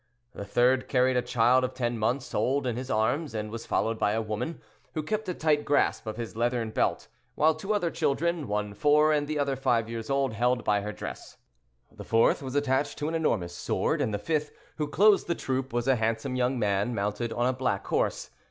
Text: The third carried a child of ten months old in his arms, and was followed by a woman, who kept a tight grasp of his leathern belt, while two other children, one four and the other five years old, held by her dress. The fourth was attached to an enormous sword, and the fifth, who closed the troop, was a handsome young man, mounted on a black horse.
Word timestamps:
The 0.33 0.45
third 0.45 0.87
carried 0.87 1.15
a 1.15 1.21
child 1.21 1.63
of 1.63 1.75
ten 1.75 1.95
months 1.95 2.33
old 2.33 2.65
in 2.65 2.75
his 2.75 2.89
arms, 2.89 3.35
and 3.35 3.51
was 3.51 3.67
followed 3.67 3.99
by 3.99 4.13
a 4.13 4.21
woman, 4.23 4.59
who 4.95 5.03
kept 5.03 5.29
a 5.29 5.33
tight 5.35 5.63
grasp 5.63 6.07
of 6.07 6.17
his 6.17 6.35
leathern 6.35 6.71
belt, 6.71 7.07
while 7.35 7.53
two 7.53 7.71
other 7.71 7.91
children, 7.91 8.47
one 8.47 8.73
four 8.73 9.13
and 9.13 9.27
the 9.27 9.37
other 9.37 9.55
five 9.55 9.87
years 9.87 10.09
old, 10.09 10.33
held 10.33 10.63
by 10.63 10.81
her 10.81 10.91
dress. 10.91 11.37
The 11.91 12.03
fourth 12.03 12.41
was 12.41 12.55
attached 12.55 12.97
to 12.97 13.09
an 13.09 13.13
enormous 13.13 13.55
sword, 13.55 14.01
and 14.01 14.11
the 14.11 14.17
fifth, 14.17 14.49
who 14.77 14.87
closed 14.87 15.27
the 15.27 15.35
troop, 15.35 15.71
was 15.71 15.87
a 15.87 15.97
handsome 15.97 16.35
young 16.35 16.57
man, 16.57 16.95
mounted 16.95 17.31
on 17.31 17.45
a 17.45 17.53
black 17.53 17.85
horse. 17.85 18.31